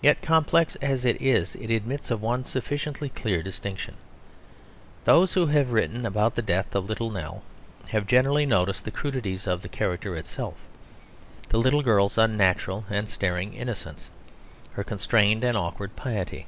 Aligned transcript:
Yet 0.00 0.22
complex 0.22 0.74
as 0.76 1.04
it 1.04 1.20
is 1.20 1.54
it 1.56 1.70
admits 1.70 2.10
of 2.10 2.22
one 2.22 2.46
sufficiently 2.46 3.10
clear 3.10 3.42
distinction. 3.42 3.96
Those 5.04 5.34
who 5.34 5.48
have 5.48 5.70
written 5.72 6.06
about 6.06 6.34
the 6.34 6.40
death 6.40 6.74
of 6.74 6.88
Little 6.88 7.10
Nell, 7.10 7.42
have 7.88 8.06
generally 8.06 8.46
noticed 8.46 8.86
the 8.86 8.90
crudities 8.90 9.46
of 9.46 9.60
the 9.60 9.68
character 9.68 10.16
itself; 10.16 10.56
the 11.50 11.58
little 11.58 11.82
girl's 11.82 12.16
unnatural 12.16 12.86
and 12.88 13.06
staring 13.10 13.52
innocence, 13.52 14.08
her 14.72 14.82
constrained 14.82 15.44
and 15.44 15.58
awkward 15.58 15.94
piety. 15.94 16.46